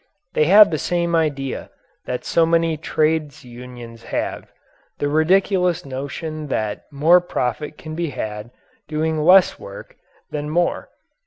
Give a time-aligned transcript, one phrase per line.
[0.33, 1.69] They had the same idea
[2.07, 4.51] that so many trades unions have
[4.97, 8.49] the ridiculous notion that more profit can be had
[8.87, 9.95] doing less work
[10.31, 10.89] than more.